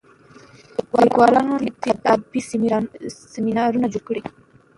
[1.03, 1.47] لیکوالان
[1.81, 2.41] دي ادبي
[3.33, 4.21] سیمینارونه جوړ کړي.